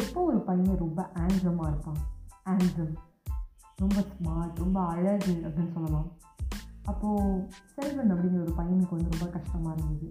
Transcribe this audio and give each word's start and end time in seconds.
எப்போ 0.00 0.20
ஒரு 0.22 0.38
பையன் 0.40 0.82
ரொம்ப 0.84 1.00
ஆன்சமாக 1.22 1.70
இருப்பான்? 1.70 2.00
ஆன்சம் 2.44 2.92
ரொம்ப 3.76 3.98
ஸ்மார்ட் 4.10 4.60
ரொம்ப 4.62 4.78
அழகு 4.92 5.32
அப்படின்னு 5.46 5.72
சொல்லலாம். 5.72 6.08
அப்போது 6.90 7.46
செல்வன் 7.74 8.12
அப்படிங்கிற 8.12 8.40
ஒரு 8.44 8.54
பையனுக்கு 8.60 8.96
வந்து 8.96 9.12
ரொம்ப 9.14 9.26
கஷ்டமாக 9.36 9.74
இருந்தது. 9.78 10.08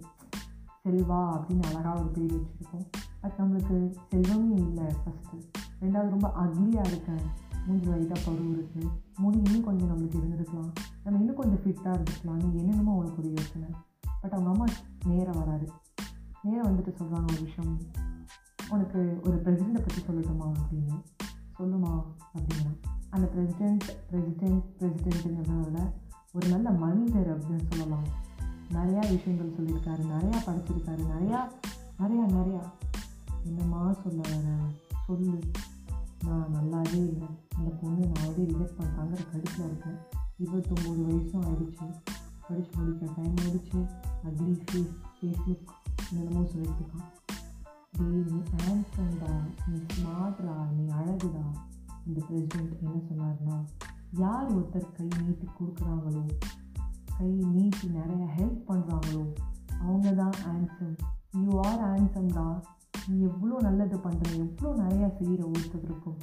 செல்வா 0.84 1.20
அப்படின்னு 1.34 1.64
அழகாக 1.70 2.00
ஒரு 2.00 2.08
பேர் 2.08 2.34
வச்சுருக்கோம். 2.36 2.86
பட் 3.20 3.38
நம்மளுக்கு 3.38 3.76
செல்வமே 4.10 4.56
இல்லை 4.66 4.86
ஃபஸ்ட்டு 5.02 5.40
ரெண்டாவது 5.82 6.14
ரொம்ப 6.14 6.28
அக்லியாக 6.42 6.90
இருக்கேன் 6.90 7.24
மூஞ்சி 7.66 7.88
வயதாக 7.88 8.20
பருவம் 8.24 8.54
இருக்குது 8.56 8.88
முடி 9.16 9.38
இன்னும் 9.44 9.64
கொஞ்சம் 9.64 9.90
நம்மளுக்கு 9.90 10.20
இருந்திருக்கலாம். 10.20 10.70
நம்ம 11.04 11.18
இன்னும் 11.18 11.40
கொஞ்சம் 11.40 11.62
ஃபிட்டாக 11.64 11.96
இருந்துக்கலாம்னு 11.96 12.48
என்னென்னமோ 12.60 12.94
அவனுக்கு 12.94 13.22
ஒரு 13.22 13.30
யோசனை. 13.38 13.68
பட் 14.22 14.32
அவங்க 14.32 14.50
அம்மா 14.50 14.66
நேராக 15.04 15.38
வராது. 15.38 15.68
நேராக 16.42 16.68
வந்துட்டு 16.70 16.92
சொல்கிறாங்க 17.00 17.28
ஒரு 17.34 17.42
விஷயம். 17.48 17.76
உனக்கு 18.72 19.20
ஒரு 19.24 19.36
பிரசிடெண்ட்டை 19.36 19.74
பற்றி 19.74 20.02
சொல்லட்டுமா 20.02 20.52
அப்படின்னு? 20.52 21.02
சொல்லுமா 21.58 22.04
அப்படின்னா 22.34 22.78
அந்த 23.10 23.30
பிரசிடெண்ட் 23.36 24.12
பிரசிடெண்ட் 24.12 24.62
பிரசிடெண்ட்டுங்கிறத 24.78 25.90
ஒரு 26.32 26.48
நல்ல 26.48 26.70
மனிதர் 26.70 27.38
அப்படின்னு 27.38 27.60
சொல்லலாம். 27.70 28.04
நிறையா 28.70 28.98
விஷயங்கள் 28.98 29.66
சொல்லியிருக்காரு 29.66 30.02
நிறையா 30.02 30.36
படிச்சிருக்காரு 30.46 31.02
நிறையா 31.18 31.40
நிறையா 31.98 32.26
நிறையா. 32.28 32.62
என்னம்மா 33.44 33.92
சொல்ல 33.92 34.20
வர? 34.22 34.56
சொல்லு. 35.06 35.38
நான் 36.24 36.48
நல்லாவே 36.54 36.94
இல்லை. 36.94 37.28
அந்த 37.56 37.70
பொண்ணு 37.80 38.06
நான் 38.06 38.24
ஆல்ரெடி 38.24 38.42
ரிஜெக்ட் 38.42 38.78
பண்ணிட்டாங்கிற 38.78 39.18
கடுப்பில் 39.32 39.64
இருக்கேன். 39.64 39.98
இருபத்தொம்போது 40.38 41.12
வயசும் 41.12 41.44
ஆயிடுச்சு. 41.44 41.94
படித்து 42.48 42.78
முடிக்க 42.78 43.12
டைம் 43.16 43.34
ஆயிடுச்சு. 43.34 43.88
அக்லி 44.24 44.60
ஃபேஸ் 44.72 44.94
ஃபேஸ் 45.20 45.40
லுக் 45.46 45.66
என்னென்னமோ 46.12 46.46
சொல்லிட்டு 46.46 46.84
இருக்கான் 46.84 47.21
டேய் 47.94 48.24
நீ 48.30 48.38
ஹேண்ட்ஸம்டா 48.52 49.32
நீ 49.68 49.78
ஸ்மார்ட்ரா 49.94 50.56
நீ 50.76 50.84
அழகுடா 50.92 51.44
இந்த 52.06 52.20
பிரசிடெண்ட் 52.28 52.74
என்ன 52.80 53.00
சொன்னார்னா 53.08 53.56
யார் 54.16 54.54
ஒருத்தர் 54.56 54.92
கை 54.92 55.08
நீட்டி 55.24 55.48
கொடுக்குறாங்களோ 55.58 56.22
கை 57.18 57.30
நீட்டி 57.30 57.88
நிறைய 57.88 58.24
ஹெல்ப் 58.38 58.62
பண்ணுறாங்களோ 58.68 59.24
அவங்க 59.80 60.12
தான் 60.12 60.38
ஆன்சம் 60.46 60.96
யூ 61.42 61.60
ஆர் 61.60 61.82
ஆன்சம்டா 61.92 62.46
நீ 63.08 63.20
எவ்வளோ 63.20 63.60
நல்லது 63.60 63.96
பண்ணுற 63.96 64.36
எவ்வளோ 64.36 64.82
நிறையா 64.82 65.16
செய்கிற 65.16 65.44
ஒருத்தருக்கும் 65.46 66.18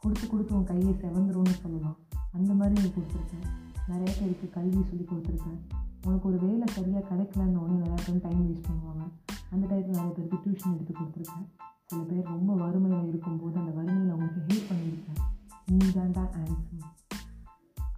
கொடுத்து 0.00 0.26
கொடுத்து 0.28 0.54
உன் 0.54 0.64
கையை 0.64 0.92
செவந்துரும்னு 0.92 1.56
சொல்லலாம். 1.62 1.96
அந்த 2.32 2.52
மாதிரி 2.52 2.82
நீ 2.82 2.88
கொடுத்துருக்கேன். 2.88 3.46
நிறைய 3.88 4.16
பேருக்கு 4.18 4.50
கல்வி 4.50 4.82
சொல்லி 4.82 5.04
கொடுத்துருக்கேன். 5.04 5.60
உனக்கு 6.06 6.28
ஒரு 6.28 6.38
வேலை 6.38 6.66
சரியாக 6.66 7.14
கிடைக்கலன்னு 7.14 7.56
உடனே 7.56 7.78
நிறையா 7.78 8.00
பேரும் 8.06 8.20
டைம் 8.20 8.48
வேஸ்ட் 8.48 8.68
பண்ணுவாங்க. 8.68 9.04
அந்த 9.52 9.66
டயத்தில் 9.66 9.86
நிறைய 9.86 10.10
பேருக்கு 10.10 10.36
டியூஷன் 10.36 10.74
எடுத்து 10.74 10.94
கொடுத்துருக்கேன். 10.94 11.48
சில 11.86 12.02
பேர் 12.02 12.24
ரொம்ப 12.24 12.54
வறுமையாக 12.54 13.06
இருக்கும்போது 13.06 13.58
அந்த 13.58 13.70
வறுமையில் 13.70 14.12
அவங்களுக்கு 14.12 14.54
ஹெல்ப் 14.54 14.72
பண்ணியிருக்கேன். 14.72 15.20
நீ 15.66 15.76
தான்டா 15.76 16.24
ஆன்சர் 16.24 16.80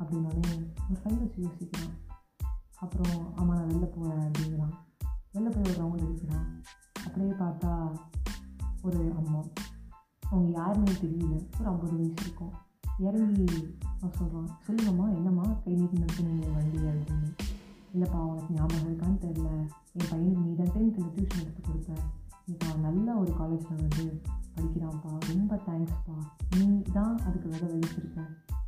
அப்படின்னோடனே 0.01 0.73
ஒரு 0.91 1.01
ஃபைவ் 1.05 1.19
வச்சு 1.19 1.43
யோசிக்கிறான். 1.43 2.13
அப்புறம் 2.79 3.37
ஆமாம் 3.37 3.57
நான் 3.57 3.69
வெளில 3.69 3.85
போகிறேன் 3.85 4.31
அப்படிங்கிறான். 4.31 4.73
வெளில 5.35 5.51
போய் 5.51 5.75
ஒரு 5.75 5.85
ரவுண்ட் 5.85 6.07
அடிக்கிறான். 6.07 6.63
அப்படியே 7.07 7.31
பார்த்தா 7.31 7.97
ஒரு 8.83 9.13
அம்மா. 9.17 9.43
அவங்க 10.31 10.51
யாருமே 10.51 10.93
தெரியல. 10.93 11.47
ஒரு 11.61 11.69
ஐம்பது 11.69 11.97
வயசு 11.97 12.15
இருக்கும். 12.17 12.53
இறங்கி 12.99 13.77
நான் 14.01 14.13
சொல்கிறான் 14.13 14.59
சொல்லுங்கம்மா 14.69 15.15
என்னம்மா? 15.15 15.43
கை 15.43 15.75
நீட்டி 15.75 16.01
நிறுத்துனீங்க 16.01 16.55
வண்டி 16.55 16.79
அப்படின்னு. 16.79 17.37
இல்லைப்பா 17.95 18.17
உனக்கு 18.17 18.55
ஞாபகம் 18.55 18.89
இருக்கான்னு 18.89 19.25
தெரில 19.25 19.69
என் 19.97 20.09
பையனுக்கு 20.11 20.45
நீ 20.45 20.53
தான் 20.61 20.71
டென்த்தில் 20.75 21.11
டியூஷன் 21.17 21.43
எடுத்து 21.43 21.61
கொடுத்த 21.67 21.93
இப்போ 22.53 22.65
அவன் 22.69 22.87
நல்ல 22.87 23.09
ஒரு 23.21 23.33
காலேஜில் 23.41 23.83
வந்து 23.83 24.05
படிக்கிறான்ப்பா 24.55 25.11
ரொம்ப 25.29 25.59
தேங்க்ஸ்ப்பா 25.67 26.17
நீ 26.57 26.67
தான் 26.97 27.15
அதுக்கு 27.27 27.47
வேலை 27.53 27.67
வெளிச்சிருக்க 27.73 28.21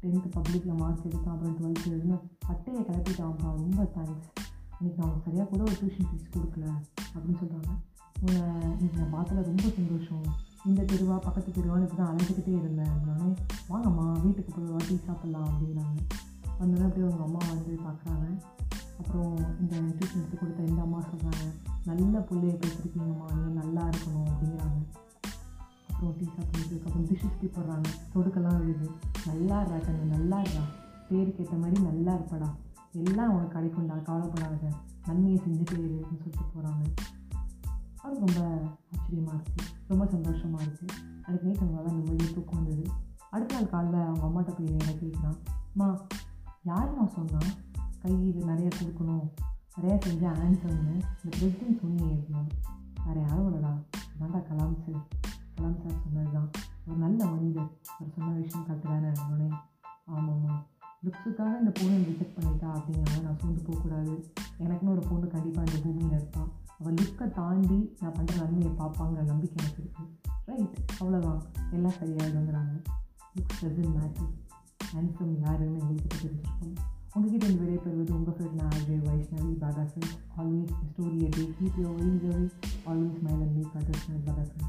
டென்த்து 0.02 0.28
பப்ளிக்கில் 0.36 0.78
மார்க் 0.80 1.06
எடுத்தான் 1.08 1.34
அப்புறம் 1.34 1.56
டுவெல்த்து 1.58 1.90
எழுதின. 1.92 2.18
பட்டையை 2.48 2.80
கிளப்பிட்டான்ப்பா 2.88 3.48
ரொம்ப 3.62 3.82
தேங்க்ஸ் 3.96 4.28
இன்னைக்கு 4.78 4.98
நான் 5.02 5.22
சரியாக 5.26 5.46
கூட 5.52 5.60
ஒரு 5.68 5.76
டியூஷன் 5.80 6.08
ஃபீஸ் 6.08 6.32
கொடுக்கல 6.34 6.66
அப்படின்னு 7.14 7.38
சொல்கிறாங்க 7.42 7.72
உன்னை 8.22 8.42
இன்னைக்கு 8.74 8.98
நான் 9.00 9.14
பார்த்தல 9.16 9.42
ரொம்ப 9.50 9.66
சந்தோஷம். 9.78 10.26
இந்த 10.68 10.80
தெருவா 10.90 11.16
பக்கத்து 11.26 11.50
தெருவான்னு 11.56 11.86
இப்போ 11.86 11.98
தான் 11.98 12.10
அழைச்சிக்கிட்டே 12.12 12.54
இருந்தேன். 12.60 12.92
அப்படின்னே 12.94 13.28
வாங்கம்மா 13.72 14.06
வீட்டுக்கு 14.24 14.52
போய் 14.56 14.72
வாட்டி 14.74 14.94
சாப்பிட்லாம் 15.08 15.48
அப்படின்னாங்க. 15.50 15.98
வந்தோடனே 16.60 16.86
அப்படியே 16.88 17.06
அவங்க 17.08 17.24
அம்மா 17.28 17.42
வந்து 17.52 17.72
பார்க்குறாங்க. 17.86 18.26
அப்புறம் 19.00 19.36
இந்த 19.60 19.74
டியூஷன் 19.76 20.20
எடுத்து 20.20 20.38
கொடுத்த 20.38 20.68
இந்த 20.70 20.80
அம்மா 20.82 21.00
சொல்கிறாங்க 21.00 21.44
நல்ல 21.84 22.18
பிள்ளைய 22.18 22.54
பேசிருக்கீங்கம்மா 22.62 23.26
நீ 23.34 23.52
நல்லா 23.60 23.82
இருக்கணும் 23.88 24.28
அப்படிங்கிறாங்க. 24.30 24.78
அப்புறம் 25.90 26.14
டீ 26.18 26.26
சாப்பிட்றதுக்கு 26.36 26.86
அப்புறம் 26.86 27.06
டிஷ்ஷஸ் 27.10 27.38
டீ 27.40 27.46
போடுறாங்க. 27.46 27.88
தொடுக்கெல்லாம் 28.14 28.58
விழுது 28.58 28.88
நல்லா 29.26 29.58
இருக்கா 29.60 29.78
கண்ணு 29.86 30.14
நல்லா 30.16 30.38
இருக்கா 30.40 30.64
பேருக்கு 31.08 31.42
ஏற்ற 31.44 31.56
மாதிரி 31.56 31.82
நல்லா 31.88 32.12
இருப்படா. 32.14 32.48
எல்லாம் 32.92 33.32
உனக்கு 33.34 33.54
கிடைக்கும்டா 33.58 33.96
கவலைப்படாத. 34.02 34.68
நன்மையை 35.06 35.38
செஞ்சுட்டே 35.44 35.76
இருக்குன்னு 35.84 36.22
சொல்லிட்டு 36.22 36.46
போகிறாங்க 36.54 36.84
அது 38.02 38.14
ரொம்ப 38.24 38.40
ஆச்சரியமாக 38.92 39.36
இருக்குது 39.36 39.70
ரொம்ப 39.88 40.06
சந்தோஷமாக 40.06 40.64
இருக்குது 40.64 40.94
அதுக்கு 41.26 41.46
நேற்று 41.46 41.64
அவங்களால 41.66 41.92
நிம்மதியாக 41.92 42.34
தூக்கம் 42.34 42.64
வந்தது. 42.64 42.84
அடுத்த 43.30 43.54
நாள் 43.54 43.72
காலைல 43.74 43.96
அவங்க 44.08 44.24
அம்மாட்ட 44.28 44.52
போய் 44.56 44.72
நேராக 44.74 44.96
கேட்குறான். 45.02 45.38
அம்மா 45.72 45.88
யாரும்மா 46.70 47.04
சொன்னால் 47.16 47.50
கை 48.06 48.16
இது 48.26 48.40
நிறையா 48.48 48.70
கொடுக்கணும் 48.72 49.24
நிறையா 49.76 49.94
செஞ்ச 50.04 50.24
ஆன்சர்னு 50.42 50.92
இந்த 51.14 51.30
பிரசிடென்ட் 51.36 51.80
சொன்னீங்க 51.80 52.12
அப்படின்னா 52.16 52.42
வேறு 53.06 53.20
யாரும் 53.20 53.46
இல்லைடா. 53.48 53.72
அதான்டா 54.12 54.40
கலாம் 54.48 54.76
சார் 54.82 55.00
கலாம் 55.54 55.78
சார் 55.80 55.96
சொன்னது 56.02 56.30
தான் 56.36 56.46
ஒரு 56.86 56.98
நல்ல 57.04 57.20
மனிதர். 57.32 57.70
அவர் 57.96 58.12
சொன்ன 58.16 58.30
விஷயம் 58.36 58.66
கரெக்டு 58.68 58.88
தானே? 58.92 59.10
உடனே 59.24 59.48
ஆமாம்மா. 60.14 60.54
லுக்ஸுக்காக 61.04 61.58
இந்த 61.62 61.72
பொண்ணை 61.78 61.96
ரிஜெக்ட் 62.10 62.36
பண்ணிட்டா 62.36 62.68
அப்படிங்கிறத 62.76 63.22
நான் 63.26 63.40
சூழ்ந்து 63.40 63.66
போகக்கூடாது. 63.68 64.14
எனக்குன்னு 64.58 64.94
ஒரு 64.96 65.04
பொண்ணு 65.10 65.26
கண்டிப்பாக 65.34 65.66
இந்த 65.68 65.80
பூமியில் 65.84 66.16
இருப்பான் 66.18 66.50
அவள் 66.78 66.98
லுக்கை 67.00 67.28
தாண்டி 67.40 67.78
நான் 68.00 68.16
பண்ணுற 68.18 68.36
நன்மையை 68.42 68.72
பார்ப்பாங்கிற 68.80 69.24
நம்பிக்கை 69.32 69.58
எனக்கு 69.62 69.82
இருக்குது 69.82 70.12
ரைட் 70.48 70.78
அவ்வளோதான் 71.00 71.40
எல்லாம் 71.72 71.98
சரியாயிடுங்கிறாங்க 72.00 72.74
லுக்ஸ் 73.36 73.60
டசன் 73.62 73.94
மேட்டர் 73.98 74.32
ஹேண்ட்ஸம் 74.94 75.36
யாருன்னு 75.44 75.80
உங்களுக்கு 75.84 76.28
उनकी 77.16 77.38
डिलीवरी 77.38 77.76
पर 77.78 77.90
भी 77.90 78.04
तुमको 78.06 78.32
फिर 78.38 78.50
ना 78.52 78.70
गए 78.70 78.98
वैष्णवी 79.00 79.54
बाबा 79.60 79.84
सिंह 79.86 80.40
ऑलवेज 80.40 80.72
स्टोरी 80.88 81.20
है 81.20 81.30
देखी 81.30 81.70
प्योरी 81.76 82.10
जो 82.18 82.32
भी 82.32 82.48
ऑलवेज 82.88 83.22
माई 83.22 83.32
लंबी 83.34 83.62
फादर 83.74 84.18
बाबा 84.26 84.44
सिंह 84.44 84.66